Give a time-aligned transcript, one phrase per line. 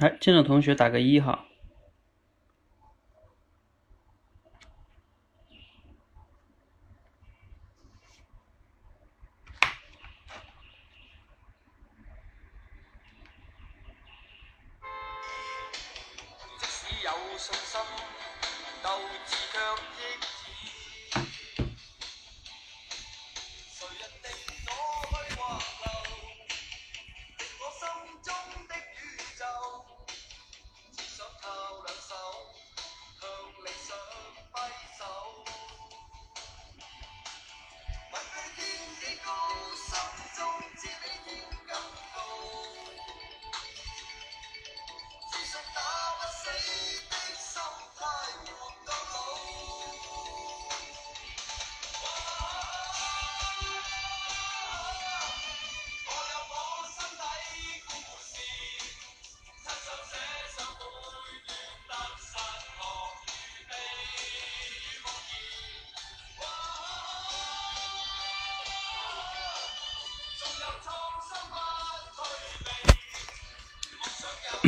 [0.00, 1.44] 来，进的同学打个一哈。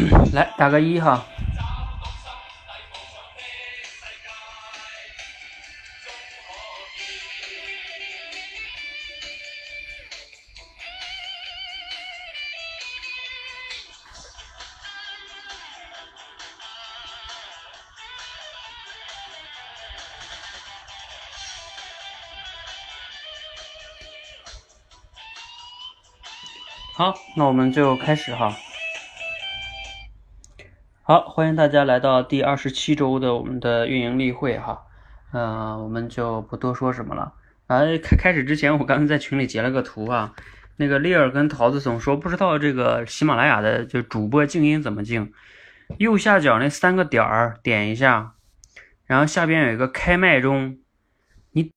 [0.33, 1.25] 来，打个一哈。
[26.95, 28.55] 好，那我们就开始哈。
[31.05, 34.85] 好，欢迎大家来到第二十七周的我们的运营例会哈。
[35.33, 37.35] 嗯、我们就不多说什么了。
[37.67, 40.33] 啊，开开始之前，我刚才在群里截了个图啊。
[40.77, 45.33] 那个丽儿跟桃子总说不知道这个喜马拉雅的就主播静音怎么静。
[45.99, 48.35] 右下角那三个点儿点一下，
[49.05, 50.79] 然后下边有一个开麦中，
[51.51, 51.73] 你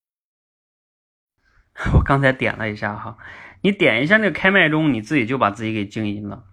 [1.98, 3.18] 我刚才点了一下哈，
[3.62, 6.44] 你点一下那个开麦中，你自己就把自己给静音了。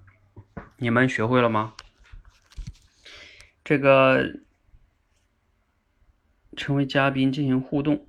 [0.79, 1.75] 你们学会了吗？
[3.73, 4.35] 这个
[6.59, 8.07] 成为嘉宾进行互动，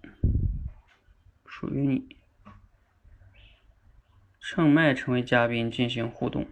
[1.46, 2.18] 属于你。
[4.42, 6.50] 上麦成为嘉宾进行互动，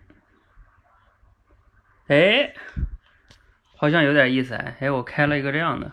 [2.08, 2.54] 哎，
[3.76, 5.92] 好像有点意思哎，哎，我开了一个这样的，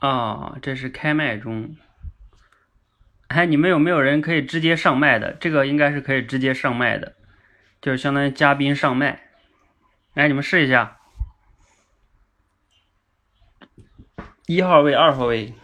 [0.00, 1.74] 啊、这是开麦中。
[3.28, 5.32] 哎，你们有没有人可以直接上麦的？
[5.32, 7.14] 这个应该是可以直接上麦的。
[7.80, 9.28] 就是相当于嘉宾上麦。
[10.14, 10.98] 来，你们试一下，
[14.46, 15.54] 一号位、二号位，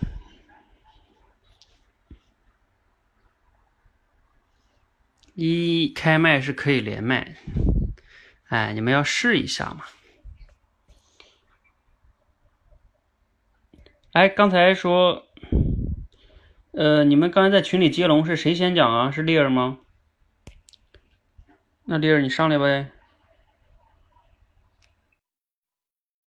[5.34, 7.36] 一开麦是可以连麦，
[8.48, 9.84] 哎，你们要试一下嘛。
[14.12, 15.26] 哎，刚才说，
[16.70, 19.10] 呃，你们刚才在群里接龙是谁先讲啊？
[19.10, 19.80] 是丽儿吗？
[21.86, 22.90] 那丽儿你上来呗。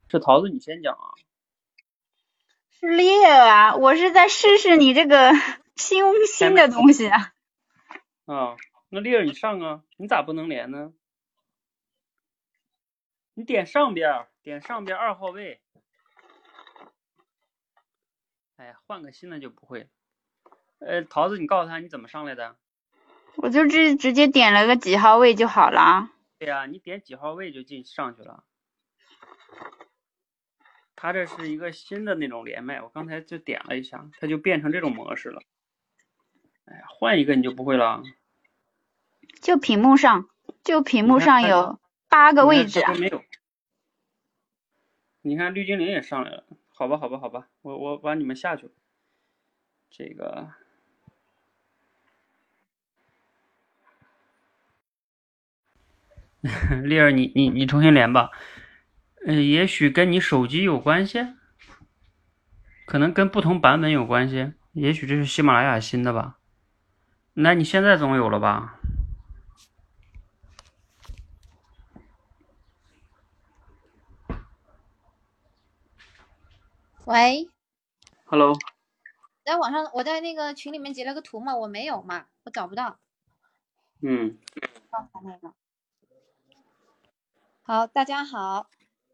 [0.07, 1.17] 这桃子你先讲啊。
[2.69, 3.75] 是烈啊！
[3.75, 5.31] 我是在试试你这个
[5.75, 7.33] 新新的东西啊。
[8.25, 8.55] 啊，
[8.89, 10.93] 那丽儿你上啊，你咋不能连呢？
[13.33, 15.59] 你点上边儿，点上边儿二号位。
[18.57, 19.89] 哎呀，换个新的就不会。
[20.77, 22.55] 呃，桃子，你告诉他你怎么上来的？
[23.37, 25.79] 我就直直接点了个几号位就好了。
[25.79, 28.43] 啊对呀、你点几号位就进上去了。
[30.95, 35.41] 它这是一个新的那种连麦，我刚才就点了一下，它就变成这种模式了。
[36.65, 38.03] 哎呀，换一个你就不会了。
[39.41, 40.29] 就屏幕上，
[40.63, 43.23] 就屏幕上有八个位置啊没有。
[45.21, 48.71] 你看绿精灵也上来了，好吧，好吧，好吧，我我把你们下去了。
[49.89, 50.51] 这个，
[56.83, 58.29] 丽儿，你你你重新连吧。
[59.25, 61.25] 呃，也许跟你手机有关系，
[62.85, 66.37] 可能跟不同版本有关系，也许这是喜马拉雅新的吧。
[67.33, 68.79] 那你现在总有了吧？
[77.05, 77.49] 喂
[78.25, 78.53] ，Hello，
[79.43, 82.99] 在网上我在那个群里面截了个图嘛，我没有嘛，我找不到
[84.01, 84.37] 嗯，
[84.91, 85.53] 刚才那个。
[87.69, 88.69] 好，大家好，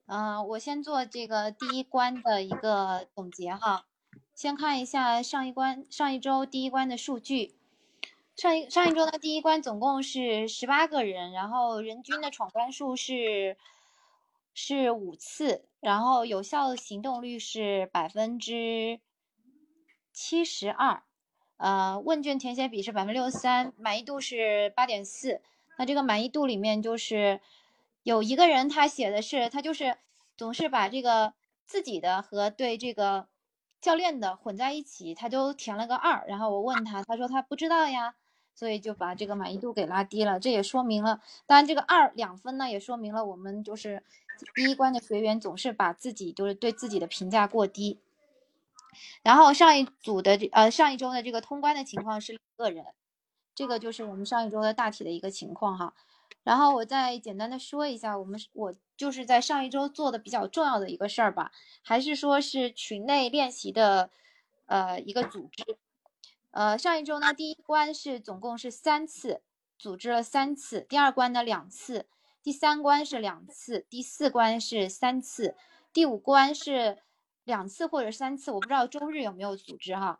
[0.06, 3.88] 嗯、我先做这个第一关的一个总结哈，
[4.36, 7.56] 先看一下上一关上一周第一关的数据，
[8.36, 13.58] 上一上一周的第一关总共是十八个人，然后人均的闯关数是
[14.54, 19.00] 是五次，然后有效的行动率是百分之
[20.12, 21.02] 七十二，
[21.58, 25.42] 呃，问卷填写比是百分之六十三，满意度是八点四。
[25.76, 27.42] 那这个满意度里面就是
[28.04, 29.98] 有一个人他写的是他就是
[30.38, 31.34] 总是把这个
[31.66, 33.28] 自己的和对这个
[33.82, 36.26] 教练的混在一起，他就填了个二。
[36.28, 38.16] 然后我问他，他说他不知道呀，
[38.54, 40.40] 所以就把这个满意度给拉低了。
[40.40, 44.04] 这也说明了，当然这个二两分呢，也说明了我们就是
[44.56, 48.00] 第一关的学员总是把自己就是对自己的评价过低。
[49.22, 52.86] 然后上一组的这呃上一周的这个通关的情况是两个人，
[53.56, 55.94] 这个就是我们上一周的大体的一个情况哈。
[56.44, 61.52] 然后我再简单的说一下，我们我就是在上一周做的比较重要的一个事儿吧，
[61.82, 64.10] 还是说是群内练习的
[64.66, 65.78] 呃一个组织。
[66.52, 69.42] 呃，上一周呢，第一关是总共是三次，
[69.78, 72.06] 组织了三次；第二关呢两次，
[72.44, 75.56] 第三关是两次，第四关是三次，
[75.92, 77.00] 第五关是
[77.44, 80.20] 两次或者三次，我不知道周日有没有组织哈。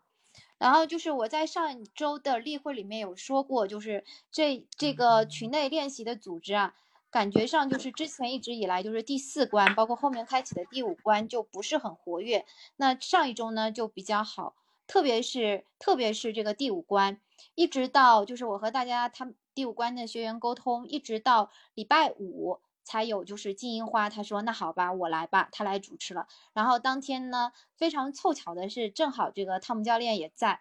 [0.58, 6.74] 然后就是我在上一周的例会里面有说过，就是这这个群内练习的组织啊，
[7.10, 12.46] 感觉上就是之前一直以来就是第四关，包括后面开启的第五关就不是很活跃。
[12.76, 14.54] 那上一周呢就比较好，
[14.86, 17.20] 特别是特别是这个第五关，
[17.54, 26.28] 一直到就是我和大家他们第五关的学员沟通，一直到礼拜五才有就是金银花，他说那好吧，我来吧，他来主持了。
[26.52, 30.60] 然后当天呢，非常凑巧的是，正好这个汤姆教练也在，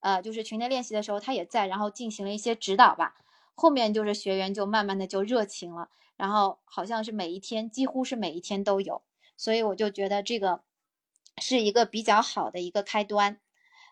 [0.00, 3.16] 呃，就是群内练习的时候他也在，然后进行了一些指导吧。
[3.56, 9.02] 后面就是学员就慢慢的就热情了，然后好像是每一天，几乎是每一天都有，
[9.36, 10.62] 所以我就觉得这个
[11.38, 13.40] 是一个比较好的一个开端。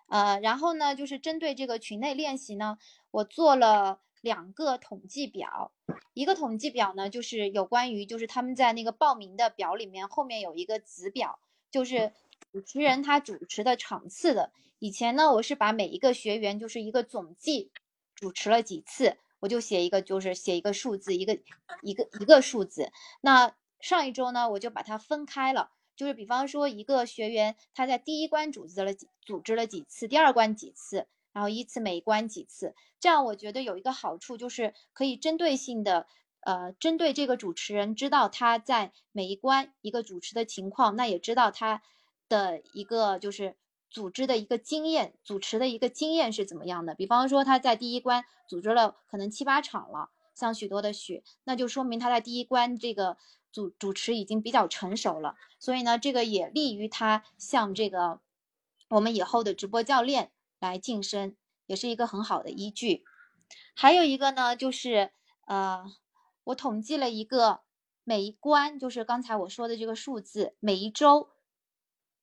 [0.09, 2.77] 呃，然后呢，就是针对这个群内练习呢，
[3.13, 5.73] 我做了两个统计表。
[6.15, 11.39] 一个统计表呢，就是有关于就是他们在那个报名的表里面后面有一个子表，
[11.71, 12.13] 就是
[12.51, 14.51] 主持人他主持的场次的。
[14.79, 17.71] 以前呢，我是把每一个学员就是一个总计
[18.15, 21.39] 主持了几次，我就写一个就是写一个数字，一个
[21.83, 22.91] 一个一个数字。
[23.21, 25.71] 那上一周呢，我就把它分开了。
[25.95, 36.07] 就是比方说，一个学员他在第一关组织了几组织了几次，第二关几次，然后依次每一关几次，这样我觉得有一个好处就是可以针对性的，
[36.41, 41.83] 呃，针对这个主持人知道他在每一关一个主持的情况，那也知道他
[42.29, 43.57] 的一个就是
[43.91, 46.95] 组织的一个经验，主持的一个经验是怎么样的。
[46.95, 53.17] 比方说他在第一关组织了可能七八场了，像许多的许，那就说明他在第一关这个。
[53.55, 58.19] 主主持已经比较成熟了，所以呢，这个也利于他向这个
[58.89, 60.31] 我们以后的直播教练
[60.69, 61.37] 来晋升，
[61.67, 63.05] 也是一个很好的依据。
[63.75, 65.11] 还有一个呢，就是
[65.47, 65.85] 呃，
[66.45, 67.61] 我统计了一个
[68.05, 71.29] 每一关，就是刚才我说的这个数字，每一周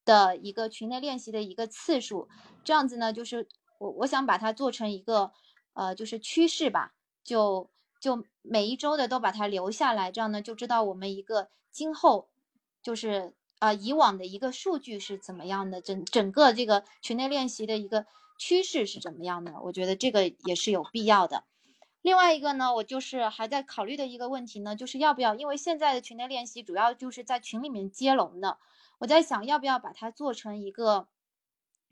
[0.03, 2.27] 的一个群内练习的一个次数，
[2.63, 3.47] 这样子呢，就是
[3.77, 5.31] 我我想把它做成一个
[5.73, 6.93] 呃，就是趋势吧，
[7.23, 7.69] 就。
[8.01, 12.29] 就每一周的都把它留下来，这样呢就知道我们一个今后
[12.81, 18.05] 就是啊以往的一个数据是怎么样的，整整个这个群内练习的一个
[18.39, 19.61] 趋势是怎么样的。
[19.61, 21.43] 我觉得这个也是有必要的。
[22.01, 28.57] 另外一个呢，我就是还在考虑的一个问题呢，就是要不要，因为现在的群内练习主要就是在群里面接龙的，
[28.99, 31.09] 我在想要不要把它做成一个，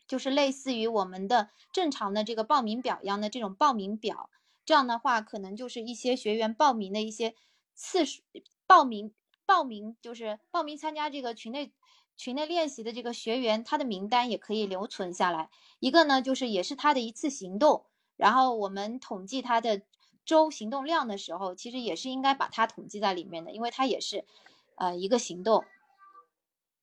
[0.08, 4.30] 就是类似于我们的正常的这个报名表一样的这种报名表。
[4.66, 7.36] 这样的话，可能就是一些学员报名的一些
[7.74, 8.22] 次数，
[8.66, 9.14] 报名
[9.46, 11.72] 报名就是报名参加这个群内
[12.18, 15.50] 群内练习的这个学员，他的名单也可以留存下来。
[15.80, 17.86] 一个呢，就是也是他的一次行动，
[18.18, 19.84] 然后我们统计他的
[20.26, 24.26] 周行动量的时候，其实也是应该把它统计在里面的，因为它也是
[24.76, 25.64] 呃一个行动。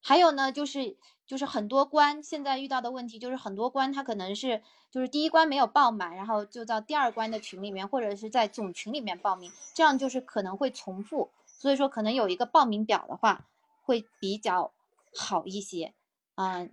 [0.00, 13.46] 还有呢，就是就是很多关现在遇到的问题，就是很多关他可能是就是第一关没有报满，然后就到第二关的群里面，或者是在总群里面报名，这样就是可能会重复，所以说可能有一个报名表的话
[13.82, 14.72] 会比较
[15.16, 15.94] 好一些。
[16.36, 16.70] 嗯，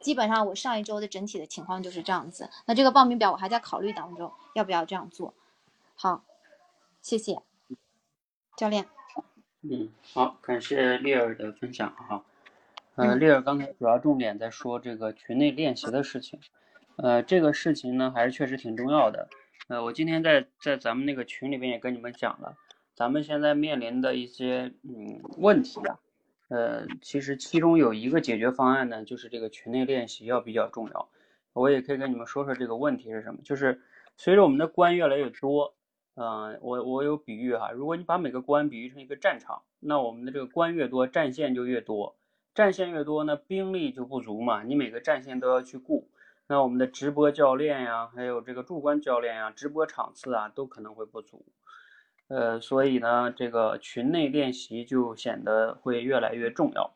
[0.00, 2.50] 基本上我上一周的整体的情况就是这样子。
[2.66, 5.34] 那这个报名表我还在考虑当中，要不要这样做？
[5.94, 6.24] 好，
[7.02, 7.42] 谢谢
[8.56, 8.86] 教练。
[9.62, 12.24] 嗯，好，感谢丽儿的分享哈。
[12.94, 16.38] 呃，丽儿刚才主要重点在说这个群内练习的事情，
[16.96, 19.28] 呃，这个事情呢还是确实挺重要的。
[19.66, 22.56] 呃，我今天在在咱们那个群里边也跟你们讲了，
[22.94, 25.98] 咱们现在面临的一些嗯问题啊，
[26.48, 31.08] 呃，其实其中有一个解决方案呢，就是这个群内练习要比较重要。
[31.52, 33.80] 我也可以跟你们说说这个问题是什么，就是
[34.16, 35.74] 随着我们的关越来越多，
[36.14, 42.16] 嗯、我我有比喻哈，如果你把每个关比喻成一个战场，那我们的这个关越多，战线就越多，
[42.54, 46.08] 战线越多呢，兵力就不足嘛，你每个战线都要去顾。
[46.46, 51.44] 那我们的直播教练呀，还有这个助关教练呀，直播场次啊，都可能会不足。
[52.28, 56.94] 呃，所以呢，这个群内练习就显得会越来越重要。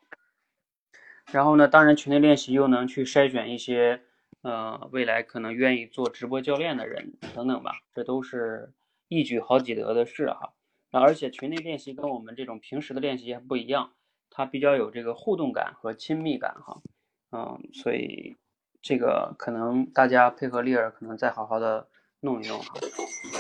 [1.30, 4.02] 然后呢，当然群内练习又能去筛选一些，
[4.42, 8.72] 呃，未来可能愿意做直播教练的人等等吧，这都是
[9.08, 10.52] 一举好几得的事哈。
[10.90, 13.92] 那而且群内练习跟我们这种平时的练习还不一样，
[14.28, 16.82] 它比较有这个互动感和亲密感哈。
[17.30, 18.36] 嗯，所以
[18.82, 21.88] 这个可能大家配合丽儿，可能再好好的
[22.22, 22.74] 弄一弄哈。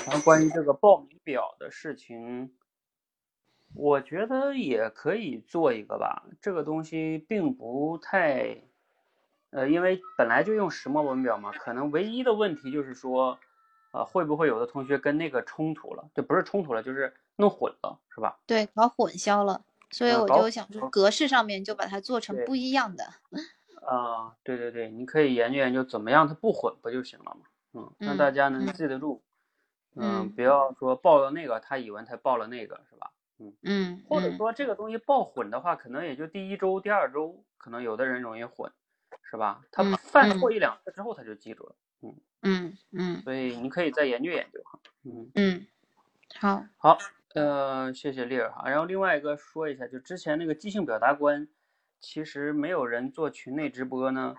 [0.06, 2.52] 然后关于这个报名表的事情，
[3.74, 6.24] 我觉得也可以做一个吧。
[6.40, 8.56] 这个东西并不太，
[9.50, 13.38] 呃，因为本来就用石墨文表嘛，可能唯一的问题就是说，
[13.92, 16.10] 呃，会不会有的同学跟那个冲突了？
[16.14, 18.38] 就不是冲突了，就是弄混了，是吧？
[18.46, 23.04] 对，搞混淆了，所以我就想说格式上面就把它做成不一样的。
[23.86, 27.46] 啊、对对对，你可以研究研究怎么样它不混不就行了嘛？
[27.74, 29.22] 嗯，让大嗯家能嗯记得住，
[29.96, 33.10] 嗯不要说报了那个，他以为他报了那个，是吧？
[33.38, 38.70] 嗯嗯或者嗯说这个东西报混的话，可能也就第一周、第二周，可能有的人容易混，
[39.30, 39.62] 是吧？
[39.72, 41.74] 他嗯犯错一两次之后，他就记住了。
[42.44, 44.78] 嗯嗯所以你可以再研究研究哈。
[45.04, 45.66] 嗯，嗯，
[46.40, 46.98] 好，好，
[47.34, 48.68] 呃，谢谢丽儿哈。
[48.68, 51.46] 然后另外一个说一下，就之前那个即兴表达关，
[52.00, 54.34] 其实没有人做群内直播呢，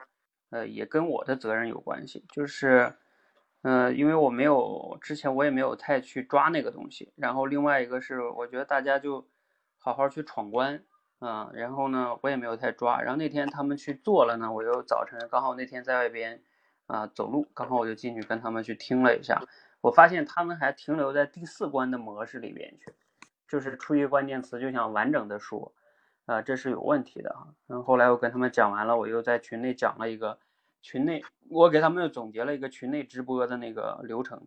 [0.49, 2.93] 呃，也跟我的责任有关系，就是，
[3.63, 7.11] 呃，因为我没有之前我也没有太去抓那个东西。
[7.15, 9.27] 然后另外一个是，我觉得大家就
[9.77, 10.83] 好好去闯关，
[11.19, 13.01] 啊、然后呢，我也没有太抓。
[13.01, 16.43] 然后那天他们去做了呢，我又早晨刚好那天在外边
[16.87, 19.41] 啊、走路，刚好我就进去跟他们去听了一下。
[19.79, 22.93] 我发现他们还停留在第四关的模式里边去，
[23.47, 25.73] 就是出一个关键词就想完整的说，
[26.25, 27.47] 啊、这是有问题的哈。
[27.67, 30.37] 然后后来我跟他们讲完了，我又在群内讲了一个
[30.83, 34.45] 群内，我给他们又总结了一个群内直播的那个流程，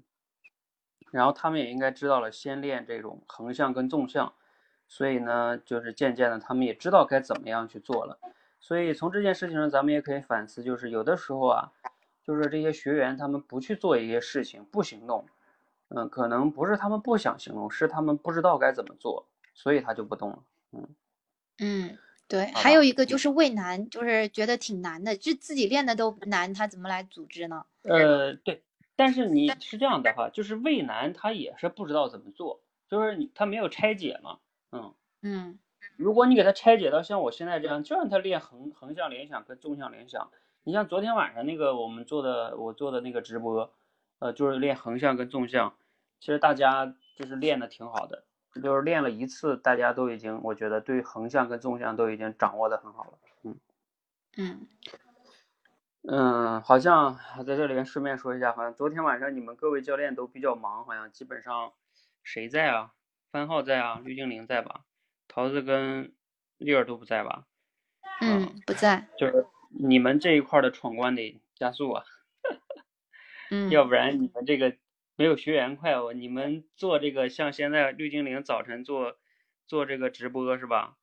[1.10, 4.32] 然后他们也应该知道了先练这种横向跟纵向，
[4.86, 8.20] 所以呢，就是渐渐的他们也知道该怎么样去做了。
[8.60, 11.72] 所以从这件事情上，咱们也可以反思，就是有的时候啊，
[12.22, 15.26] 就是这些学员他们不去做一些事情，不行动，
[15.88, 20.42] 嗯，可能不是他们不想行动，是他们不知道该怎么做，所以他就不动了。
[21.58, 21.96] 嗯，
[22.28, 27.64] 对，还有一个就是畏难，就是觉得挺难的，就自己练的都难，他怎么来组织呢？
[27.82, 28.62] 呃，对，
[28.96, 34.38] 但是你是这样的哈，就是畏难他也是不知道怎么做，就是你他没有拆解嘛，
[34.72, 35.58] 嗯，嗯
[35.96, 40.30] 如果你给他拆解到像我现在这样，就让他练横横向联想跟纵向联想。
[40.64, 43.72] 你像昨天晚上那个我们做的我做的那个直播，
[44.18, 45.76] 呃，就是练横向跟纵向，
[46.18, 48.24] 其实大家就是练的挺好的，
[48.60, 53.18] 就是练了一次，大家都已经我觉得对横向跟纵向都已经掌握的很好了。
[53.42, 53.56] 嗯
[54.38, 54.66] 嗯
[56.08, 61.72] 嗯，好像在这里面顺便说一下，好像昨天晚上你们各位教练都比较忙，好像基本上
[62.22, 62.92] 谁在啊？
[63.32, 64.84] 番号在啊，绿精灵在吧？
[65.26, 66.12] 桃子跟
[66.58, 67.46] 丽儿都不在吧？
[68.20, 72.04] 嗯，不在，就是你们这一块儿的闯关得加速啊，
[73.50, 74.76] 嗯 要不然你们这个
[75.16, 76.12] 没有学员快哦。
[76.12, 79.18] 你们做这个像现在绿精灵早晨做
[79.66, 80.96] 做这个直播是吧？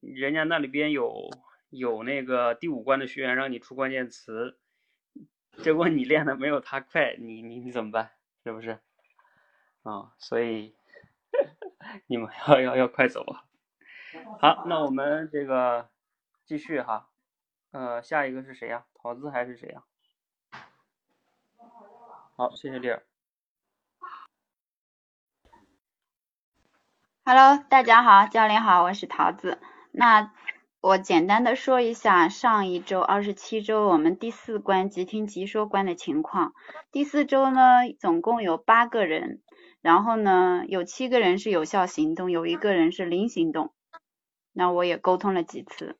[0.00, 1.30] 人家那里边有
[1.68, 4.58] 有那个第五关的学员让你出关键词，
[5.58, 8.10] 结果你练的没有他快，你你你怎么办？
[8.44, 8.80] 是不是？
[9.82, 10.74] 啊、所以
[12.06, 13.44] 你们要要要快走啊！
[14.40, 15.88] 好，那我们这个
[16.44, 17.08] 继续哈。
[17.72, 19.84] 呃，下一个是谁呀、桃子还是谁呀、
[22.36, 23.09] 好，谢谢丽儿。
[27.32, 29.60] Hello，大家好，教练好，我是桃子。
[29.92, 30.32] 那
[30.80, 36.54] 我简单的说一下上一周二十七周我们第四关即听即说关的情况。
[36.90, 37.62] 第四周呢，
[38.00, 39.42] 总共有八个人，
[39.80, 43.72] 然后呢，有七个人是有效行动，有一个人是零行动。
[44.52, 45.96] 那我也沟通了几次，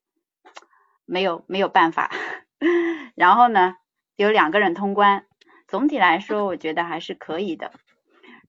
[1.07, 2.11] 没有没有办法。
[3.15, 3.77] 然后呢，
[4.17, 5.27] 有两个人通关，
[5.69, 7.71] 总体来说我觉得还是可以的。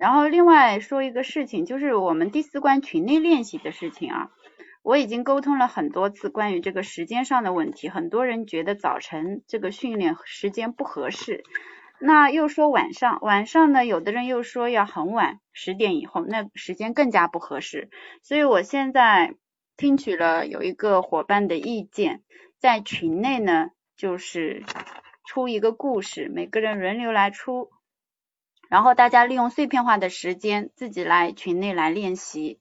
[0.01, 4.31] 然后另外说一个事情，就是我们第四关群内练习的事情啊，
[4.81, 11.43] 我已经沟通了很多次关于这个时间上的问题，很多人觉得早晨这个训练时间不合适，
[11.99, 17.91] 那又说晚上，晚上呢，有的人又说要很晚，十点以后，那时间更加不合适，
[18.23, 19.35] 所以我现在
[19.77, 22.23] 听取了有一个伙伴的意见，
[22.57, 24.63] 在群内呢，就是
[25.27, 27.69] 出一个故事，每个人轮流来出。
[28.71, 32.57] 然后大家利用碎片化的时间自己来群内来练习，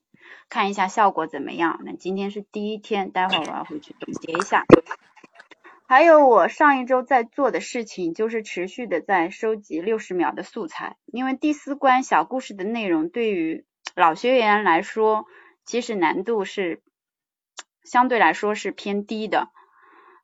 [0.48, 1.78] 看一下效果怎么样。
[1.84, 4.64] 那今天是第一天，待会儿我要回去总结一下。
[5.86, 13.64] 还有我上一周在做的事情，就是持续的在收集六十秒的素材，因为第四关小故事的内容对于
[13.94, 15.26] 老学员来说，
[15.64, 16.82] 其实难度是
[17.84, 19.48] 相对来说是偏低的。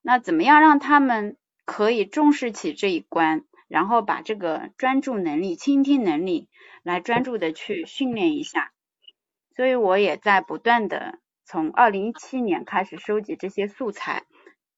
[0.03, 6.49] 那怎么样让他们可以重视起这一关，然后把这个专注能力、倾听能力
[6.83, 8.73] 来专注的去训练一下？
[9.57, 14.25] 所以我也在不断的从二零一七年开始收集这些素材。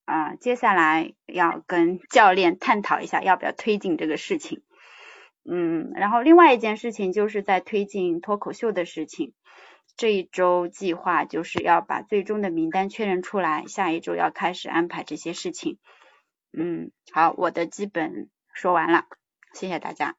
[0.04, 4.62] 啊，接下来要跟教练探讨一下要不要推进这个事情。
[5.44, 9.34] 嗯，然后另外一件事情就是在推进脱口秀的事情。
[9.98, 15.76] 这一周计划就是要把最终的名单确认出来，下一周要开始安排这些事情。
[16.56, 19.04] 嗯，好，我的基本说完了，
[19.52, 20.16] 谢谢大家。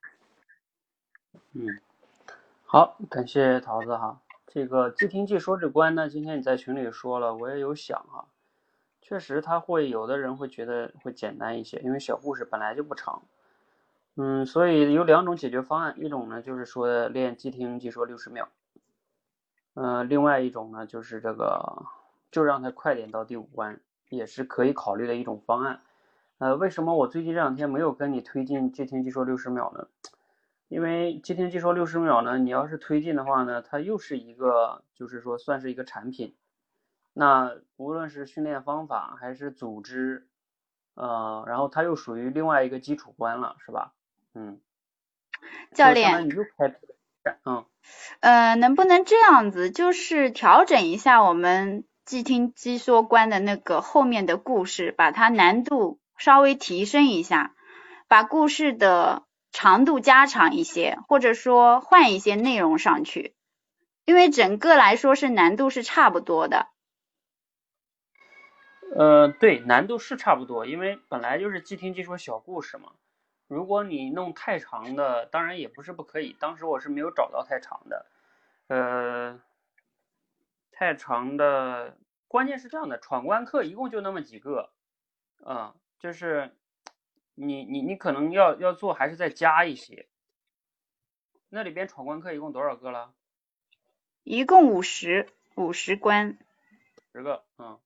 [1.51, 1.67] 嗯，
[2.63, 4.22] 好，感谢桃子哈。
[4.48, 8.29] 这个即听即说这关呢，今天你在群里说了，我也有想哈。
[9.01, 13.24] 确实，他会有的人会觉得会简单一些，因为小故事本来就不长。
[14.15, 18.48] 嗯，所以有两种解决方案，一种呢就是说练即听即说六十秒，
[19.74, 21.84] 呃，另外一种呢就是这个
[22.31, 25.81] 就让他快点到第五关，也是可以考虑的一种方案。
[26.39, 29.88] 呃，为什么我最近这两天没有跟你推进即听即说六十秒呢？
[30.69, 36.36] 因为即听即说六十秒呢，你要是推进的话呢，它又是一个就是说算是一个产品。
[37.12, 40.29] 那无论是训练方法还是组织，
[40.93, 43.93] 呃，然后它又属于另外一个基础关了，是吧？
[44.34, 44.62] 嗯，
[45.74, 46.79] 教练，你又开，
[47.43, 47.65] 嗯，
[48.22, 57.55] 呃，能不能这样子，就是调整一下我们即听即说关的那个后面的故事，把它难度稍微提升一下，
[58.08, 63.34] 把故事的长度加长一些，或者说换一些内容上去，
[64.05, 66.67] 因为整个来说是难度是差不多的。
[68.95, 72.91] 呃，对，难度是差不多，因为本来就是即听即说小故事嘛。
[73.47, 76.36] 如果你弄太长的，当然也不是不可以。
[76.39, 78.05] 当时我是没有找到太长的，
[78.67, 79.39] 呃，
[80.71, 84.71] 太长的，关键是这样的，闯关课一共就那么几个，
[85.43, 86.55] 啊，就是
[87.35, 90.07] 你你你可能要要做，还是再加一些。
[91.49, 93.13] 那里边闯关课一共多少个了？
[94.23, 96.38] 一共五十，五十关。
[97.12, 97.79] 十个，嗯。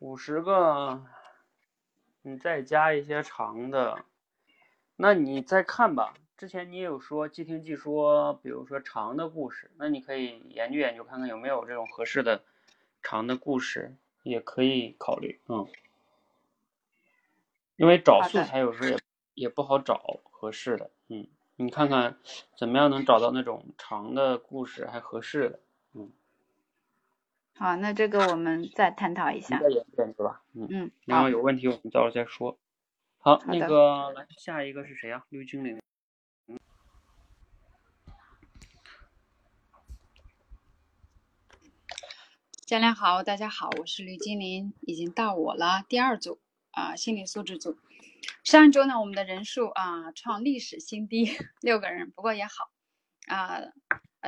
[0.00, 1.06] 五十个，
[2.20, 4.04] 你再加一些长的，
[4.96, 6.14] 那你再看吧。
[6.36, 12.44] 之前你也有说即听即说，比如说长的故事，那你可以研究研究，看看有没有这种合适的
[13.02, 15.40] 长的故事，也可以考虑。
[15.48, 15.66] 嗯，
[17.76, 18.98] 因为找素材有时候也
[19.34, 20.90] 也不好找合适的。
[21.08, 22.18] 嗯，你看看
[22.56, 25.60] 怎么样能找到那种长的故事还合适的。
[25.94, 26.12] 嗯。
[27.56, 29.58] 好，那这个我们再探讨一下。
[29.60, 30.42] 再研究是吧？
[30.52, 30.90] 嗯嗯。
[31.04, 32.58] 然后有问题我们到时候再说。
[33.18, 35.24] 好，那个来下一个是谁呀？
[35.30, 35.80] 绿精灵。
[42.66, 46.38] 教练好，大家好，我是绿精灵，已经到我了，第二组
[46.74, 47.78] 啊，心理素质组。
[48.42, 52.70] 上周呢，我们的人数啊创历史新低，六个人，不过也好
[53.26, 53.60] 啊。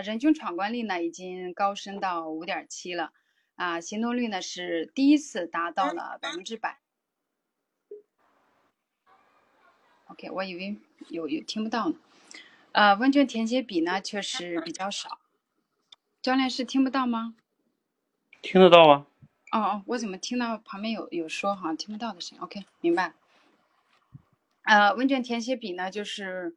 [0.04, 3.12] 人均闯关率呢已经高升到五点七了，
[3.54, 6.80] 啊，行动率呢是第一次达到了百分之百。
[10.08, 10.76] OK，我以为
[11.08, 11.96] 有有听不到呢，
[12.72, 15.18] 呃，问卷填写比呢确实比较少，
[16.20, 17.34] 教练是听不到吗？
[18.42, 19.06] 听得到啊。
[19.56, 23.14] 哦哦，我怎么听到旁边有有说好像听不到的声音？OK，明白。
[24.62, 26.54] 呃，问卷填写笔呢就是。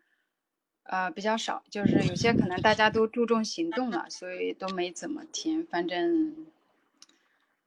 [0.91, 5.63] 呃，比较少，就是有些可能大家都注重行动了，所以都没怎么填。
[5.63, 6.47] 反正，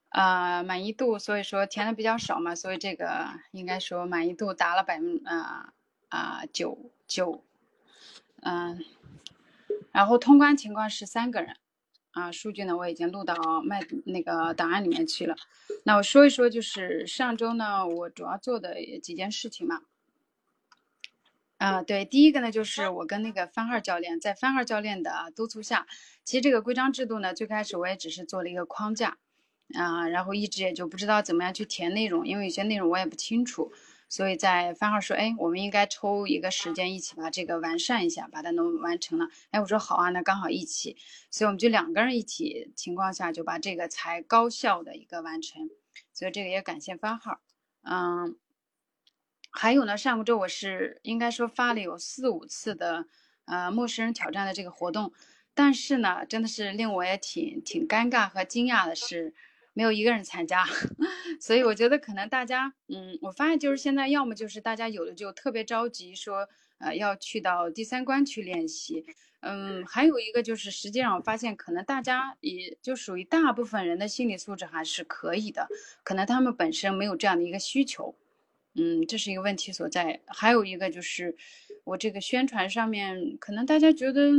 [0.09, 5.73] 啊，满意度，所以说填的比较少嘛，所以这个应该说满意度达了百分啊
[6.09, 7.45] 啊九九，
[8.41, 8.85] 嗯，
[9.93, 11.57] 然后通关情况是三个人，
[12.13, 15.37] 啊，数据呢我已经录到麦那个档案里面去了。
[15.85, 19.83] 那我说一说，就是上周呢，我主要做的几件事情嘛。
[21.57, 25.87] 啊，对，第一个呢，就是我跟那个番号教练，在番号教练的督促下，
[26.25, 29.17] 其实这个规章制度呢，最开始我也只是做了一个框架，
[29.75, 33.73] 啊，然后一直也就不知道怎么样去填内容，因为有些内容我也不清楚，
[34.13, 40.99] 所以在番号说，哎，我们应该抽一个时间一起把这个完善一下，把它弄完成了，哎，我说好啊，那刚好一起，
[41.31, 45.71] 所以我们就两个人一起情况下就把这个才高效的一个完成，
[46.13, 47.41] 所以这个也感谢番号，
[47.85, 48.37] 嗯。
[49.51, 53.07] 还有呢，上周我是应该说发了有四五次的
[53.47, 55.13] 呃陌生人挑战的这个活动，
[55.55, 59.35] 但是呢，真的是令我也挺挺尴尬和惊讶的是，
[59.75, 60.65] 没有一个人参加，
[61.41, 69.05] 所以我觉得可能大家，嗯，我发现就是现在要么就是大家有的就特别着急说，呃，要去到第三关去练习，
[69.41, 75.69] 嗯，还有一个就是实际上我发现可能大家也就属于大部分人的心理素质还是可以的，
[76.05, 78.15] 可能他们本身没有这样的一个需求。
[78.75, 80.23] 嗯，这是一个问题所在。
[80.27, 81.37] 还有一个就是，
[81.85, 84.31] 我这个宣传上面，可能大家觉得，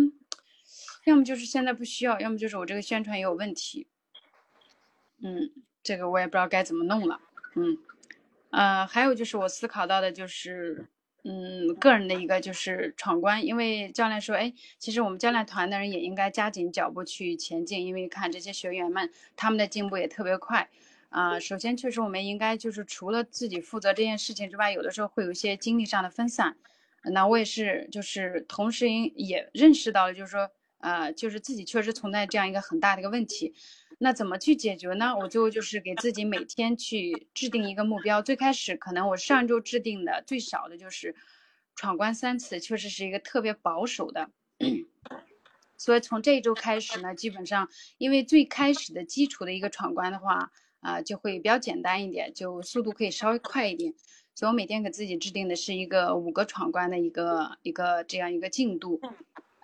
[1.05, 3.85] 要么就是现在不需要，要么就是我这个宣传也有问题。
[5.23, 5.49] 嗯，
[5.81, 7.19] 这个我也不知道该怎么弄了。
[7.55, 7.77] 嗯，
[8.51, 10.85] 呃，还有就是我思考到的就是，
[11.23, 20.69] 嗯，个人的一个就是闯关，因为教练说，哎，其实我们教练团的人也应该加紧脚步去前进，因为看这些学员们他们的进步也特别快。
[21.09, 26.57] 啊、首先确实我们应该就是除了自己负责这件事情之外，有的时候会有一些精力上的分散。
[27.03, 33.53] 那我也是，就是同时也也认识到了，就是说，呃，就是自己确实存在这样一个很大的一个问题。
[33.99, 35.15] 那怎么去解决呢？
[35.17, 38.21] 我最后就是给自己每天去制定一个目标。
[38.21, 41.15] 最开始可能我上周制定的最少的就是
[41.75, 44.29] 闯关三次，确实是一个特别保守的。
[45.77, 53.93] 所以从这一周开始呢，基本上因为最开始的基础的一个闯关的话，啊、就会比较简单一点，就速度可以稍微快一点。
[54.35, 58.99] 所以我每天给自己制定的是一个五个闯关的一个一个这样一个进度。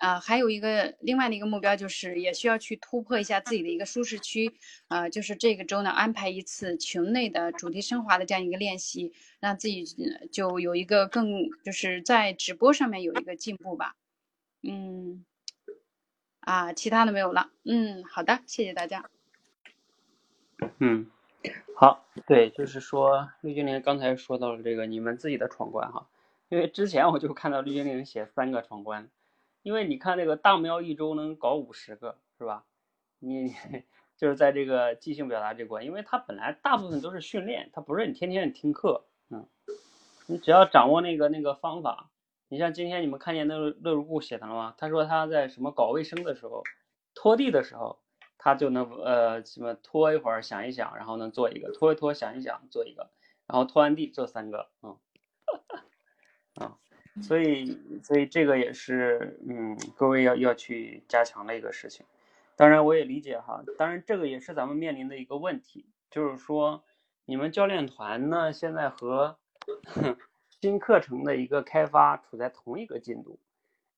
[0.00, 4.50] 啊、还有一个另外的一个目标就是也需要去突破一下自己的一个舒适区，
[4.88, 9.84] 呃，就是这个周呢安排一次群内的主题升华的这样一个练习，让自己
[10.32, 13.94] 就有一个更就是在直播上面有一个进步吧。
[14.62, 15.22] 嗯，
[16.40, 17.50] 啊，其他的没有了。
[17.64, 19.04] 嗯，好的，谢谢大家。
[20.78, 21.10] 嗯，
[21.76, 26.08] 好，对，就是说绿精灵刚才说到了这个你们自己的闯关哈，
[26.48, 29.10] 因为之前我就看到绿精灵写三个闯关，
[29.62, 32.64] 因为你看那个大喵一周能搞五十个是吧？
[33.18, 33.54] 你
[34.16, 39.46] 就是在这个即兴表达这关，因为它本来大部分都是训练，它不是你天天听课，嗯，
[40.26, 42.10] 你只要掌握那个那个方法，
[42.48, 44.74] 你像今天你们看见那个乐如故写的了吗？
[44.78, 46.62] 他说他在什么搞卫生的时候，
[47.14, 47.98] 拖地的时候。
[48.42, 53.10] 他就能呃什么拖一会儿想一想，然后能做一个，拖一拖想一想做一个，
[53.46, 54.96] 然后拖完地做三个，嗯，
[56.54, 56.78] 啊，
[57.22, 62.04] 所以所以这个也是嗯各位要要去加强的一个事情。
[62.56, 66.82] 当然我也理解哈，当然这个也是咱们面临的一个问题，就是说
[67.24, 69.38] 你们教练团呢现在和
[70.60, 73.38] 新课程的一个开发处在同一个进度，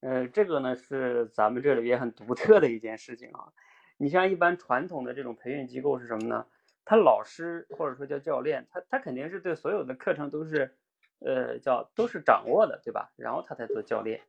[0.01, 3.53] 呃，这个呢是咱们这里也很独特的一件事情啊。
[3.97, 6.47] 你像一般传统的这种培训机构是什么呢？
[6.85, 10.75] 他老师或者说叫教练，他他肯定是对所有的课程都是，
[11.25, 13.13] 呃，叫都是掌握的，对吧？
[13.17, 14.21] 然后他才做教练。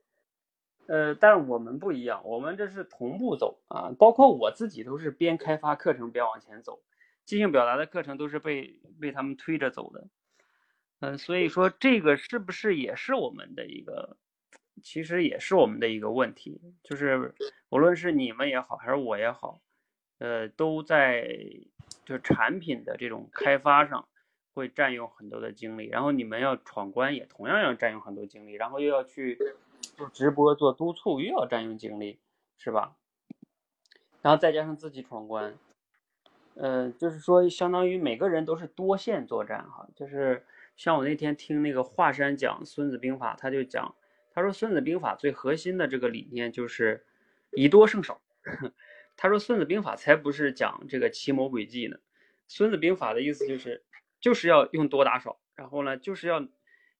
[0.88, 6.82] 呃，但是我们不一样，我们这是同步走啊，包括我自己都是边开发课程边往前走，
[7.24, 10.08] 即兴表达的课程都是被被他们推着走的。
[11.00, 14.18] 嗯、所以说这个是不是也是我们的一个，
[14.82, 17.34] 其实也是我们的一个问题，就是
[17.70, 19.62] 无论是你们也好，还是我也好，
[20.20, 21.38] 呃，都在
[22.06, 24.08] 就产品的这种开发上
[24.54, 29.38] 会占用很多的精力，然后你们要闯关也同样要占用很多精力，然后又要去
[29.98, 32.20] 做直播做督促，又要占用精力，
[32.58, 32.96] 是吧？
[34.22, 35.56] 然后再加上自己闯关，
[36.56, 40.46] 呃，就是说相当于每个人都是多线作战哈，就是
[40.78, 43.94] 像我那天听那个华山讲《孙子兵法》，他就讲，
[44.34, 47.06] 他说《孙子兵法》最核心的这个理念就是
[47.52, 48.22] 以多胜少。
[49.18, 51.98] 他说《孙子兵法》才不是讲这个奇谋诡计呢，
[52.48, 53.84] 《孙子兵法》的意思就是
[54.24, 56.38] 就是要用多打少，然后呢就是要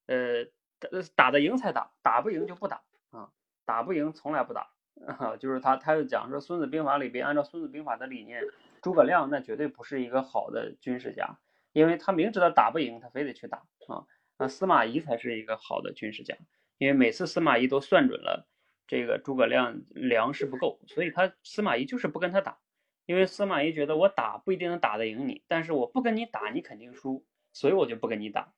[0.06, 0.46] 呃
[0.78, 3.32] 打打得赢才打，打不赢就不打啊，
[3.66, 4.70] 打不赢从来不打。
[5.08, 8.44] 啊，就是他，他就讲说《孙子兵法》里边，按照《孙子兵法》的理念，
[8.84, 11.40] 诸葛亮那绝对不是一个好的军事家，
[11.72, 13.58] 因为他明知道打不赢，他非得去打
[13.88, 14.06] 啊。
[14.38, 16.38] 那司马懿才是一个好的军事家，
[16.78, 18.48] 因为每次司马懿都算准了
[18.86, 22.60] 这个诸葛亮粮食不够，所以他司马懿就是不跟他打，
[23.06, 28.54] 因为司马懿觉得我打不一定能打得赢你，但是我不跟你打，你肯定输，所以我就不跟你打。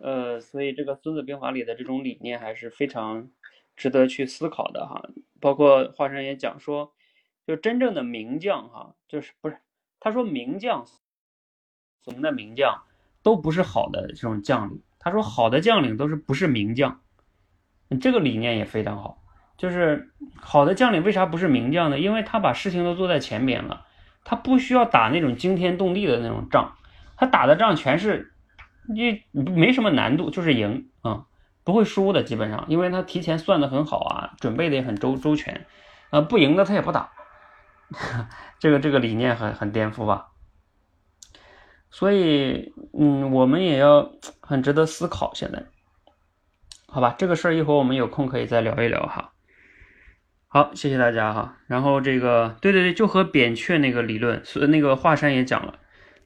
[0.00, 3.30] 呃，所以这个《孙子兵法》里的这种理念还是非常
[3.76, 5.02] 值得去思考的哈。
[5.40, 6.94] 包括华山也讲说，
[7.46, 9.58] 就真正的名将哈，就是不是
[9.98, 10.86] 他说名将，
[12.06, 12.84] 我们的名将
[13.22, 14.82] 都不是好的这种将领。
[14.98, 17.02] 他说好的将领都是不是名将，
[18.00, 19.22] 这个理念也非常好。
[19.60, 20.08] 就是
[20.40, 21.98] 好的将领为啥不是名将呢？
[21.98, 23.84] 因为他把事情都做在前边了，
[24.24, 26.76] 他不需要打那种惊天动地的那种仗，
[27.14, 28.32] 他打的仗全是，
[28.88, 31.26] 你没什么难度，就是赢啊、
[31.62, 35.66] 不会输的，基本上，因为他提前算的很好啊，准备的也很周周全，
[36.08, 37.10] 呃，不赢的他也不打，
[38.58, 40.28] 这个这个理念很很颠覆吧。
[41.90, 45.34] 所以，嗯，我们也要很值得思考。
[45.34, 45.66] 现在，
[46.86, 49.32] 好吧，这个事儿一会儿我们有空可以再聊一聊哈。
[50.52, 51.58] 好，谢谢大家哈。
[51.68, 55.78] 然后这个，对对对，就和扁鹊那个理论，那个华山也讲了，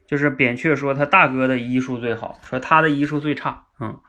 [0.07, 3.99] 就是扁鹊说他大哥的医术最好，说他的医术最差，嗯，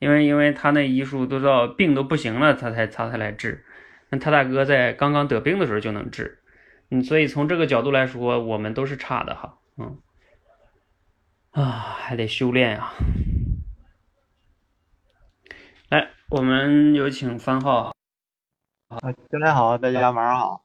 [0.00, 3.64] 因为因为他那医术都到病都不行了，他才他才来治，
[4.08, 6.40] 那他大哥在刚刚得病的时候就能治，
[6.90, 9.98] 嗯，所以从这个角度来说，我们都是差的哈，嗯。
[11.52, 12.92] 啊，还得修炼啊！
[15.88, 17.92] 来，我们有请番号。
[18.90, 20.64] 啊，教练好，大家晚上好。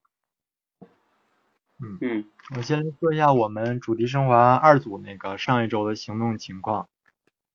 [1.78, 6.90] 嗯嗯，我先来说一下我们主题升华二组那个上一周的行动情况。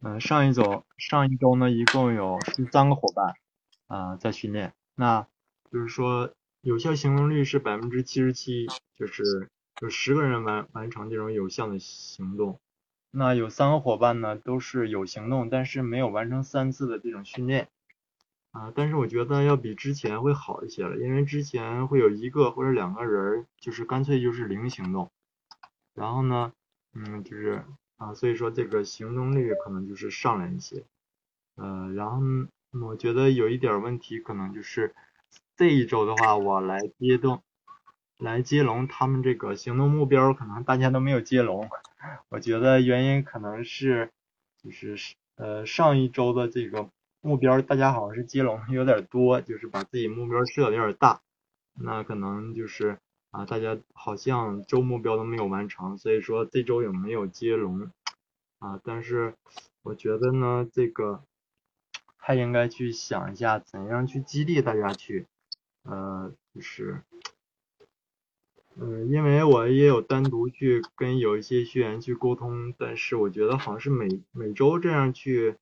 [0.00, 3.35] 嗯，上一周上一周呢，一共有十三个伙伴
[3.88, 5.26] 啊在训练，那
[5.72, 6.30] 就是说
[6.61, 9.48] 有效行动率是百分之七十七，就是
[9.83, 12.61] 有十个人完完成这种有效的行动。
[13.11, 17.66] 那有三个伙伴呢，都是有行动，但是没有完成三次的这种训练
[18.52, 18.72] 啊。
[18.74, 25.10] 但是我觉得要比之前会好一些了，因为之前会有一个或者两个人，就是干脆就是零行动。
[25.94, 26.52] 然后呢，
[26.94, 27.64] 嗯，就是
[27.96, 30.84] 啊，所以说这个行动率可能就是上来一些。
[31.56, 32.20] 呃，然后
[32.80, 34.94] 我觉得有一点问题，可能就是
[35.56, 37.42] 这一周的话，我来接动。
[38.18, 41.70] 来接龙，他们这个行动目标可能大家都没有接龙，
[42.28, 44.10] 我觉得原因可能是
[44.62, 46.90] 就是呃上一周的这个
[47.22, 51.20] 目标大家好像是接龙有点多，就是把自己目标设的有点大，
[51.74, 52.98] 那可能就是
[53.30, 57.90] 啊大家好像周目标都没有完成，所以说这周有没有接龙
[58.59, 58.80] 啊？
[58.83, 59.35] 但是
[59.83, 61.22] 我觉得呢，这个
[62.16, 65.26] 还应该去想一下怎样去激励大家去
[65.83, 67.02] 呃就是。
[68.76, 75.56] 嗯，因为我也有单独去跟有一些学员去沟通，但是我觉得好像是每每周这样去，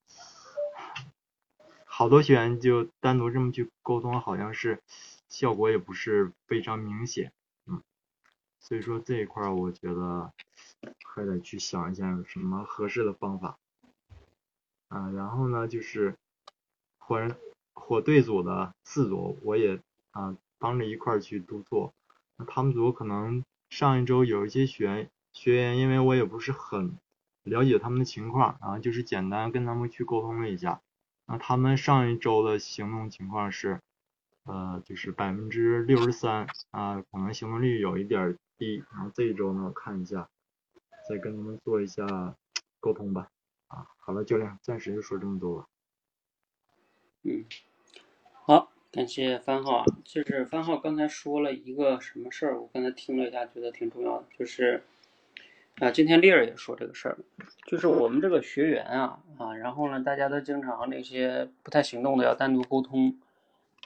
[1.99, 4.81] 好多学员就单独这么去沟通，好像是
[5.29, 7.33] 效果也不是非常明显，
[7.67, 7.83] 嗯，
[8.61, 10.33] 所以说这一块我觉得
[11.05, 13.59] 还得去想一下有什么合适的方法，
[14.87, 16.15] 啊，然后呢就是
[16.99, 17.37] 火人
[17.75, 19.81] 火队组的四组我也
[20.13, 21.93] 啊帮着一块去督促。
[22.37, 26.97] 那他们组可能上一周有一些学员学员，因为我也不是很
[27.43, 30.81] 了解他们的情况，然后就是简单跟他们去沟通了一下。
[31.29, 33.81] 那他们上一周的行动情况是，
[34.45, 38.83] 呃，就是百分之六十三啊，可能行动率有一点低。
[38.91, 40.29] 然后这一周呢，我看一下，
[41.09, 42.35] 再跟他们做一下
[42.81, 43.31] 沟通吧。
[43.69, 45.69] 啊，好了，教练，暂时就说这么多吧。
[47.25, 47.45] 嗯，
[48.33, 48.73] 好。
[48.91, 54.83] 感谢番号啊，就是番号刚才说了一个什么事儿，我刚才听了一下，觉得挺重要的，就是
[55.81, 57.17] 啊，今天丽儿也说这个事儿，
[57.67, 63.17] 就是我们这个学员啊啊，然后呢，大家都经常那些不太行动的要单独沟通，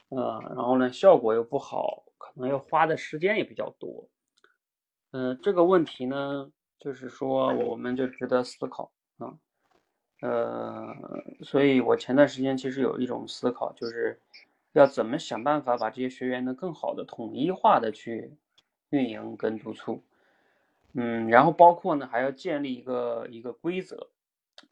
[0.09, 4.09] 呃，然后呢，效果又不好，可能要花的时间也比较多，
[5.11, 9.37] 嗯，这个问题呢，就是说我们就值得思考啊，
[10.21, 10.95] 呃，
[11.41, 14.19] 所以我前段时间其实有一种思考，就是。
[14.73, 18.31] 要怎么想办法把这些学员呢更好的统一化的去
[18.89, 20.01] 运营跟督促，
[20.93, 24.09] 嗯，然后包括呢还要建立一个一个规则，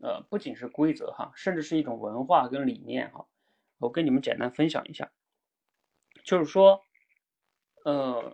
[0.02, 3.26] 呃，不仅是规则哈，甚至是一种文化跟理念哈。
[3.78, 5.12] 我跟你们简单分享一下，
[6.24, 6.84] 就是说，
[7.84, 8.34] 呃，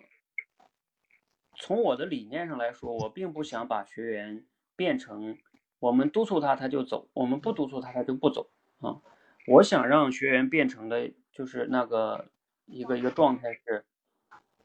[1.56, 4.45] 从我的理念上来说，我并不想把学员
[4.76, 5.38] 变成
[5.80, 9.02] 我们督促他他就走，我们不督促他他就不走啊。
[9.47, 11.12] 我想让学员变成的。
[11.38, 12.32] 就是那个
[12.65, 13.86] 一个一个状态是，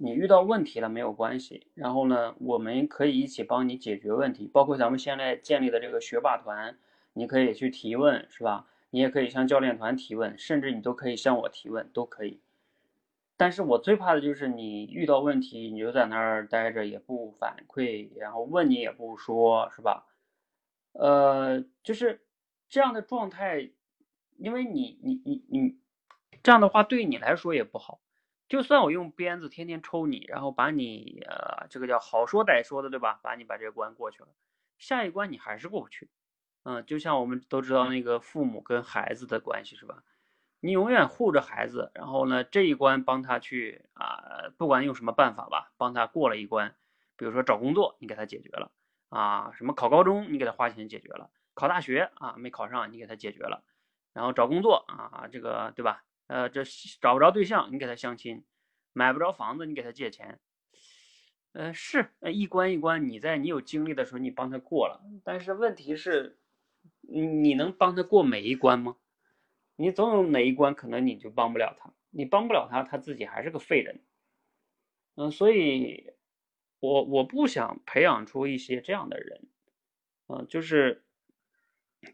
[0.05, 6.77] 你遇到问题了没有关系，然后呢，我们可以一起帮你解决问题，包括咱们现在建立的这个学霸团，
[7.13, 8.67] 你可以去提问，是吧？
[8.91, 12.41] 你也可以向教练团提问，甚至你都可以向我提问，都可以。
[13.37, 20.07] 但是我最怕的就是你遇到问题，你就在那儿待着也不反馈，然后问你也不说，是吧？
[20.95, 22.23] 呃，就是
[22.69, 23.71] 这样的状态，
[24.37, 25.79] 因为你你你你。
[26.43, 28.01] 这样的话对你来说也不好，
[28.53, 33.19] 就算我用鞭子天天抽你，然后把你呃这个叫好说歹说的，对吧？
[33.23, 34.29] 把你把这个关过去了，
[34.77, 36.11] 下一关你还是过不去。
[36.65, 40.03] 嗯，就像我们都知道那个父母跟孩子的关系是吧？
[40.61, 46.75] 你永远护着孩子，然后呢这一关帮他去啊，不管用什么办法吧，帮他过了一关。
[47.17, 48.71] 比如说找工作，你给他解决了
[49.09, 53.65] 啊，什么考高中你给他花钱解决了，考大学啊没考上你给他解决了。
[54.13, 56.05] 然后找工作啊，这个对吧？
[56.33, 56.65] 呃，这
[56.99, 58.43] 找不着对象，你给他相亲；
[58.95, 60.41] 买不着房子，你给他借钱。
[61.53, 65.05] 呃，是，呃，一关一关，你在你有精力的时候，你帮他过了。
[65.23, 66.39] 但是问题是，
[67.01, 68.97] 你你能帮他过每一关吗？
[69.77, 74.03] 你总有哪一关可能你就帮不了他，你帮不了他，他自己还是个废人。
[75.17, 76.15] 嗯，所以，
[76.81, 79.49] 我我不想培养出一些这样的人，
[80.29, 81.05] 嗯，就是，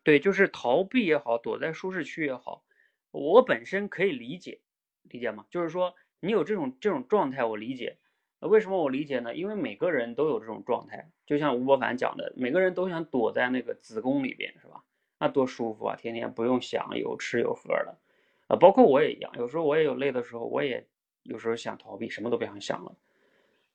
[0.02, 2.64] 对，就是逃避也好，躲在舒适区也好，
[3.10, 4.60] 我本身可以理解，
[5.02, 5.46] 理解吗？
[5.50, 7.96] 就是说你有这种这种状态，我理解。
[8.40, 9.34] 为什么我理解呢？
[9.34, 14.84] 因为每个人都有这种状态，就像吴伯凡讲的，每个人都想躲在那个子宫里边，是吧？
[15.18, 17.98] 那多舒服啊，天天不用想，有吃有喝的。
[18.46, 20.86] 啊，包括我也一样，有时候我也有累的时候，我也
[21.24, 22.96] 有时候想逃避，什么都不想想了。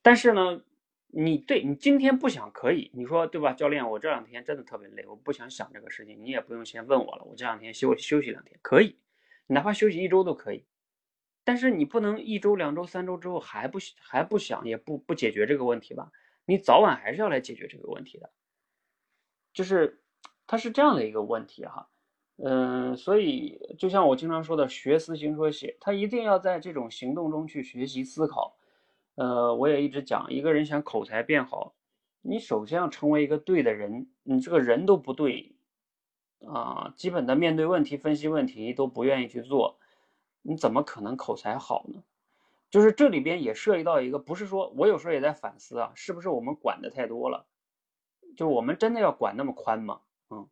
[0.02, 0.64] 但是呢，
[1.08, 3.52] 你对你今天不想可以，你说对吧？
[3.52, 8.96] 教练，我这两天真的特别累，我不想想这个事情，你也不用先问我了，我这两天休休息两天可以，
[9.48, 10.66] 哪怕休息一周都可以。
[11.44, 16.12] 但是你不能一周、两周、三周之后还不还不想，也不不解决这个问题吧？
[16.46, 18.30] 你早晚还是要来解决这个问题的，
[19.54, 20.02] 就是
[20.48, 21.90] 它是这样的一个问题哈。
[22.38, 28.58] 嗯，所以就像我经常说的，学思行说写，他一定要在这种行动中去学习思考。
[29.16, 31.76] 呃，我也一直讲，一个人想口才变好，
[32.22, 35.56] 你首先要成为一个对的人，你这个人都不对
[36.48, 39.78] 啊，基本的面对问题、分析问题都不愿意去做。
[40.42, 42.04] 你怎么可能口才好呢？
[42.70, 47.46] 就是这里边也涉及到一个，不是说我有时候也在反思啊，是不是我们管的太多了？
[48.36, 50.02] 就我们真的要管那么宽吗？
[50.30, 50.50] 嗯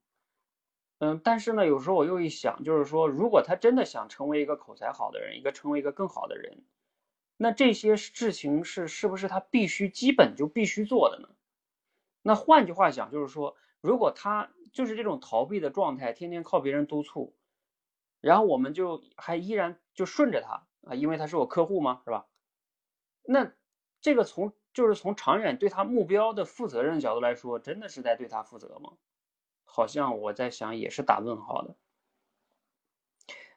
[0.99, 6.63] 嗯，但是呢，有时候我又一想，就是说，如果他真的想成为一个口才好的人，一个成为一个更好的人，
[7.37, 11.29] 那这些事情是是不是他必须基本就必须做的呢？
[12.21, 17.35] 那换句话讲，就是说，如果他就是这种逃避的状态，天天靠别人督促。
[18.19, 22.27] 然后我们就还依然就顺着他啊，因为他是我客户嘛，是吧？
[23.23, 23.51] 那
[23.99, 28.93] 这个从就是从长远对他目标的负责任角度来说，真的是在对他负责吗？
[29.65, 31.75] 好像我在想也是打问号的。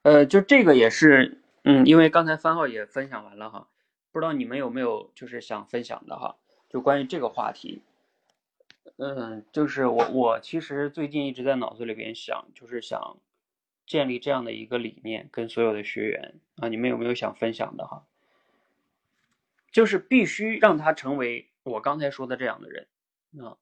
[0.02, 3.68] 呃，就这个也是，嗯，因为刚才番号也分享完了哈，
[4.12, 6.36] 不知道你们有没有就是想分享的哈，
[6.68, 7.82] 就关于这个话题。
[8.96, 13.18] 嗯，就是我我其实最近一直在脑子里边想，就是想。
[13.86, 18.06] 建立这样的一个理念，跟所有的学员啊，你们有没有想分享的哈？
[19.70, 22.86] 就是必须让他成为我刚才说的这样的人
[23.44, 23.58] 啊，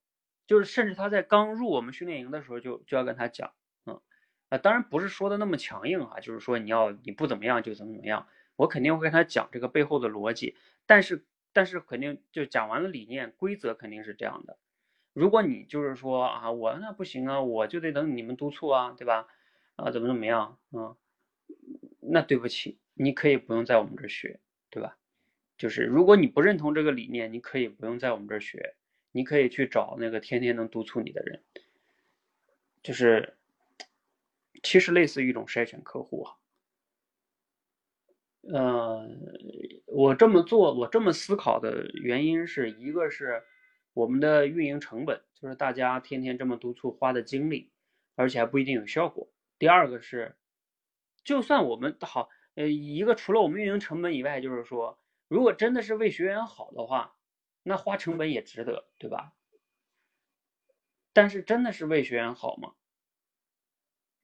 [0.46, 3.52] 就是甚至他在刚入我们训练营的时候就就要跟他讲，
[3.84, 4.00] 嗯
[4.48, 10.54] 啊，当然不是说的那么强硬啊，就是说你要你不怎么样就怎么怎么样，我肯定会跟他讲这个背后的逻辑，
[10.86, 14.56] 但是但是肯定就讲完了理念规则肯定是这样的，
[15.12, 19.26] 如果你就是说啊我那不行啊，我就得等你们督促啊，对吧？
[19.76, 20.58] 啊，怎么怎么样？
[20.72, 20.96] 嗯，
[22.00, 24.96] 那对不起，你可以不用在我们这儿学，对吧？
[25.58, 28.74] 就是如果你不认同这个理念，你可以不用在我们这儿学，
[29.12, 31.42] 你可以去找那个天天能督促你的人。
[32.82, 33.36] 就是，
[34.62, 36.36] 其实类似于一种筛选客户哈。
[38.42, 39.08] 呃，
[39.86, 43.42] 我这么做，我这么思考的原因是一个是
[43.92, 47.70] 我们的运营成本，就是大家天天这么督促花的精力，
[48.14, 49.28] 而且还不一定有效果。
[49.58, 50.36] 第二个是，
[51.24, 57.14] 就算我们好，呃，一个除了我们运营成本以外，就是说，如果真的是为学员好的话，
[57.62, 59.34] 那花成本也值得，对吧？
[61.12, 62.72] 但是真的是为学员好吗？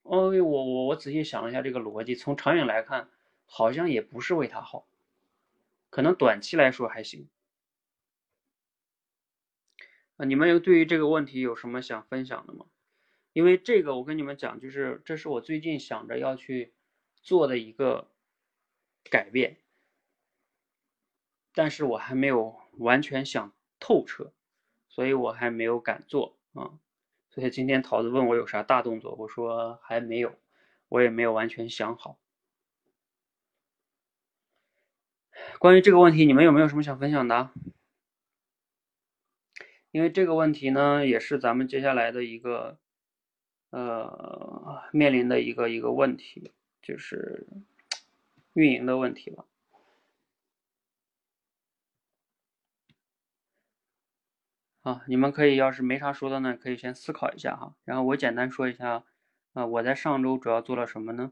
[0.01, 3.09] 哦，我我我仔细想了一下这个逻辑，从长远来看，
[3.45, 4.87] 好像也不是为他好，
[5.91, 7.29] 可能短期来说还行。
[10.19, 12.65] 啊，你们有对于这个问题有什么想分享的吗？
[13.31, 16.73] 因为这个，我跟你们讲，就是这是我最近想着要去
[17.21, 18.11] 做的一个
[19.09, 19.59] 改变，
[21.53, 24.33] 但是我还没有完全想透彻，
[24.89, 26.79] 所以我还没有敢做啊。
[27.29, 30.35] 所以今天桃子问我有啥大动作，我说还没有，
[30.89, 32.19] 我也没有完全想好。
[35.59, 37.51] 关于这个问题，你们有没有什么想分享的？
[39.91, 42.77] 因为这个问题呢，也是咱们接下来的一个。
[43.71, 47.45] 呃，面临的一个一个问题就是
[48.53, 49.45] 运营的问题吧。
[54.81, 57.75] 啊，你们可以要是没啥说的呢，可以先思考一下哈。
[57.85, 59.03] 然后我简单说一下，
[59.53, 61.31] 啊，我在上周主要做了什么呢？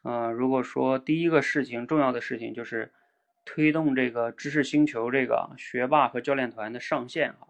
[0.00, 2.94] 呃，如果说第一个事情，重要的事情就是
[3.44, 7.48] 推动这个知识星球这个学霸和教练团的上线哈。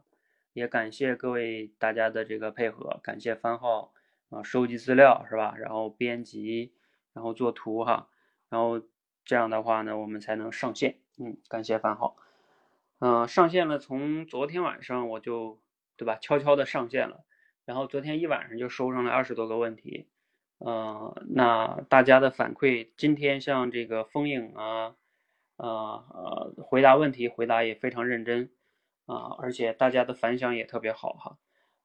[0.58, 3.94] 也感谢各位大家的这个配合，感谢番号。
[4.30, 5.54] 啊，收集资料是吧？
[5.56, 6.74] 然后编辑，
[7.14, 8.10] 然后做图哈，
[8.50, 8.82] 然后
[9.24, 10.98] 这样的话呢，我们才能上线。
[11.16, 12.14] 嗯，感谢番号。
[12.98, 15.62] 嗯、上线了，从昨天晚上我就
[15.96, 17.24] 对吧，悄悄的上线了，
[17.64, 20.08] 然后昨天一晚上就收上来二十多个问题。
[20.58, 24.94] 呃，那大家的反馈，今天像这个风影啊，
[25.56, 28.50] 呃呃，回答问题回答也非常认真
[29.08, 31.38] 啊，而且大家的反响也特别好哈，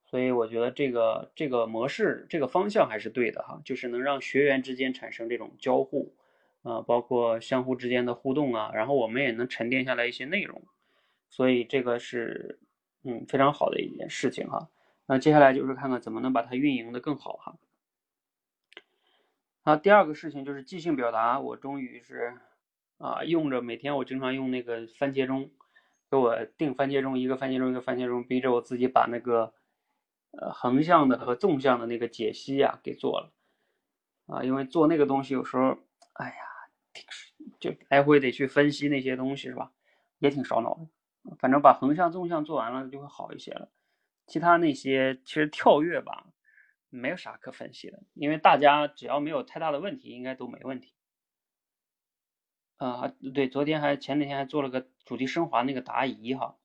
[0.04, 6.14] 所以我觉得这个这个模式这个方向还是对的哈，就是能让学员之间产生这种交互
[6.62, 10.62] 啊，包括相互之间的互动啊，然后我们也能沉淀下来一些内容，
[11.30, 12.60] 所以这个是
[13.04, 14.68] 嗯非常好的一件事情哈。
[15.06, 17.56] 那接下来就是看看怎么能把它运营的更好哈。
[19.62, 22.36] 啊，第二个事情就是即兴表达，我终于是
[22.98, 25.50] 啊，用着每天我经常用那个番茄钟，
[26.14, 29.52] 给我定番茄钟，一个番茄钟一个番茄钟，逼着我自己把那个
[30.30, 33.32] 呃横向的和纵向的那个解析呀、给做了
[34.26, 35.76] 啊，因为做那个东西有时候，
[36.12, 36.36] 哎呀，
[37.58, 39.72] 就来回得去分析那些东西是吧，
[40.20, 41.34] 也挺烧脑的。
[41.40, 43.68] 反正把横向纵向做完了就会好一些了，
[44.28, 46.26] 其他那些其实跳跃吧。
[46.90, 50.94] 没有啥可分析的，因为大家只要没有太大的问题，应该都没问题。
[52.88, 56.56] 啊、对，昨天还前两天还做了个主题升华那个答疑哈，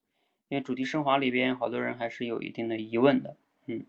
[0.50, 3.86] 因为主题升华里边好多人还是有一定的疑问的，嗯。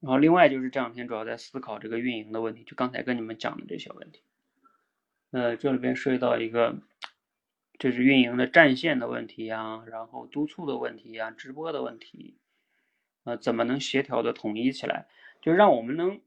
[0.00, 4.22] 然后另外就是这两天主要在思考这个运营的问题，就刚才跟你们讲的这些问题。
[5.30, 6.76] 呃，这里边涉及到一个，
[7.78, 12.36] 就是运营的战线的问题呀，然后督促的问题呀，直播的问题。
[13.24, 15.06] 呃，怎么能协调的统一起来？
[15.40, 16.20] 就让我们能，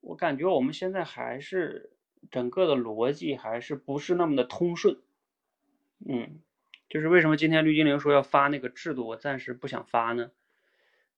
[0.00, 1.93] 我感觉我们现在还是
[2.30, 4.98] 整个的逻辑还是不是那么的通顺。
[6.06, 6.40] 嗯，
[6.88, 10.30] 就是为什么今天绿精灵说要发那个制度，我暂时不想发呢？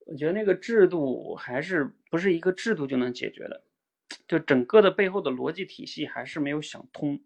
[0.07, 3.65] 我觉得那个制度还是不是一个制度就能解决的，
[4.29, 7.21] 就整个的背后的逻辑体系还是没有想通，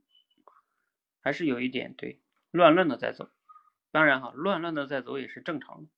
[1.20, 2.18] 还是有一点对
[2.50, 3.28] 乱乱的在走。
[3.90, 5.88] 当然哈，乱乱的在走也是正常的。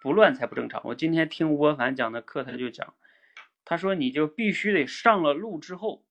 [0.00, 0.80] 不乱才不正常。
[0.84, 2.94] 我今天听吴伯凡讲的课，他就讲，
[3.64, 6.04] 他说你就必须得上了路之后，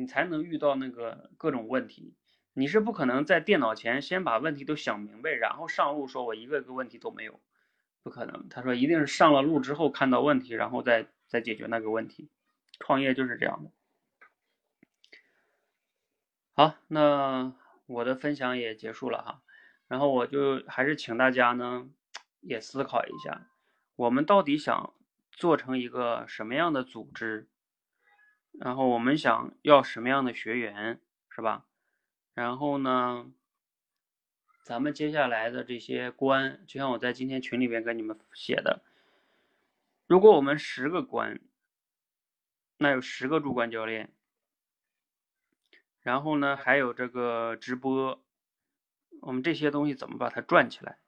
[0.00, 2.14] 你才能遇到那个各种问题。
[2.54, 7.40] 你是不可能在电脑前先把问题都想明白，然后上路说我一个一个问题都没有，
[8.02, 8.48] 不可能。
[8.48, 12.30] 他说一定是上了路之后看到问题，然后再再解决那个问题。
[12.78, 13.70] 创业就是这样的。
[16.54, 17.54] 好，那
[17.86, 19.42] 我的分享也结束了哈，
[19.86, 21.90] 然后我就还是请大家呢。
[22.42, 23.50] 也思考一下，
[23.96, 24.94] 我们到底想
[25.30, 27.50] 做成一个什么样的组织？
[28.52, 31.66] 然后我们想要什么样的学员，是吧？
[32.34, 33.32] 然后呢，
[34.62, 38.82] 咱们接下来的这些关，就像我在今天群里边跟你们写的，
[40.06, 41.40] 如果我们十个关，
[42.78, 44.12] 那有十个主管教练，
[46.00, 48.22] 然后呢，还有这个直播，
[49.20, 50.98] 我们这些东西怎么把它转起来？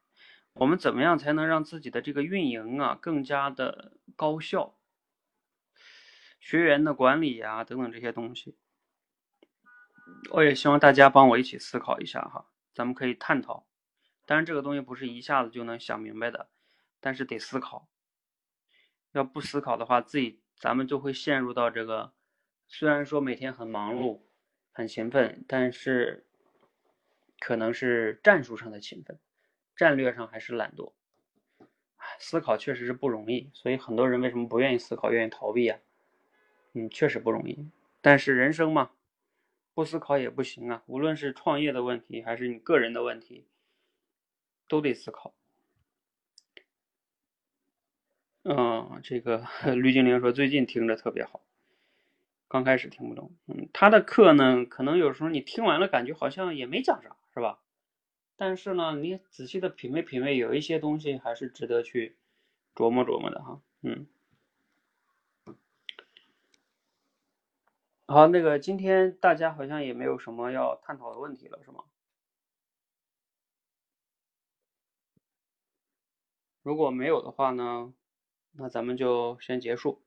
[0.55, 4.75] 我们怎么样才能让自己的这个运营啊更加的高效？
[6.43, 8.57] 学员的管理呀、等等这些东西，
[10.33, 13.65] 我也希望大家帮我一起思考一下哈，咱们可以探讨。
[14.27, 16.51] 当然，这个东西不是一下子就能想明白的，
[16.99, 17.89] 但是得思考。
[19.13, 22.13] 要不思考的话，自己咱们就会陷入到这个，
[22.67, 24.23] 虽然说每天很忙碌、
[24.73, 26.27] 很勤奋，但是
[27.39, 29.17] 可能是战术上的勤奋。
[29.77, 30.93] 战略上还是懒惰，
[32.19, 35.79] 思考确实是不容易，所以很多人为什么不愿意思考，愿意逃避啊？
[36.75, 37.69] 嗯，确实不容易。
[38.01, 38.91] 但是人生嘛，
[39.75, 40.83] 不思考也不行啊。
[40.87, 43.45] 无论是创业的问题，还是你个人的问题，
[44.69, 45.35] 都得思考。
[48.45, 49.47] 嗯，这个
[49.77, 51.41] 绿精灵说最近听着特别好，
[52.49, 53.31] 刚开始听不懂。
[53.47, 57.61] 嗯，他的课呢，可能有时候你听完了感觉好像也没讲啥，是吧？
[58.35, 62.17] 但是呢，你仔细的品味品味，有一些东西还是值得去
[62.75, 63.61] 琢磨琢磨的哈。
[63.83, 64.09] 嗯，
[68.07, 71.85] 好，那个今天大家好像也没有什么要探讨的问题了，是吗？
[76.63, 77.95] 如果没有的话呢，
[78.53, 80.03] 那咱们就先结束。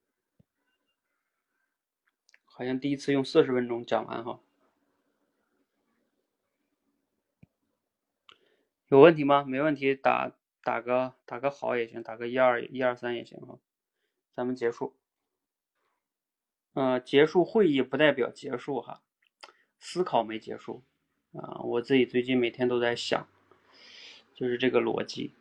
[2.46, 4.40] 好像第一次用四十分钟讲完哈。
[8.90, 9.44] 有问题吗？
[9.44, 10.32] 没问题，打
[10.62, 13.58] 打个打个好也行，打个一二一二三也行哈。
[14.34, 14.96] 咱们结束。
[16.76, 19.02] 呃，结束会议不代表结束哈，
[19.80, 20.84] 思考没结束
[21.34, 21.62] 啊。
[21.64, 23.28] 我自己最近每天都在想，
[24.34, 25.34] 就是这个逻辑。